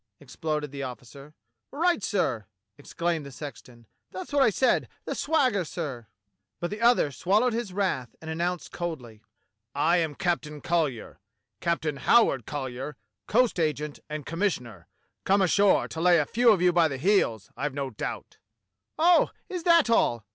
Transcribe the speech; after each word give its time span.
exploded 0.19 0.71
the 0.71 0.81
officer. 0.81 1.35
"Right, 1.69 2.01
sir," 2.03 2.47
exclaimed 2.75 3.23
the 3.23 3.31
sexton, 3.31 3.85
"that's 4.09 4.33
what 4.33 4.41
I 4.41 4.49
said— 4.49 4.89
the 5.05 5.13
swagger, 5.13 5.63
sir!" 5.63 6.07
THE 6.59 6.69
CAPTAIN 6.69 6.69
27 6.69 6.69
But 6.71 6.71
the 6.71 6.81
other 6.81 7.11
swallowed 7.11 7.53
his 7.53 7.71
wrath 7.71 8.15
and 8.19 8.27
announced 8.27 8.71
coldly: 8.71 9.21
"I 9.75 9.97
am 9.97 10.15
Captain 10.15 10.59
Colly 10.59 10.97
er. 10.97 11.19
Captain 11.59 11.97
Howard 11.97 12.47
Colly 12.47 12.79
er, 12.79 12.95
coast 13.27 13.59
agent 13.59 13.99
and 14.09 14.25
commissioner; 14.25 14.87
come 15.23 15.39
ashore 15.43 15.87
to 15.89 16.01
lay 16.01 16.17
a 16.17 16.25
few 16.25 16.51
of 16.51 16.61
ycu 16.61 16.73
by 16.73 16.87
the 16.87 16.97
heels, 16.97 17.51
I've 17.55 17.75
no 17.75 17.91
doubt." 17.91 18.39
"Oh! 18.97 19.29
is 19.49 19.61
that 19.65 19.87
all?" 19.87 20.25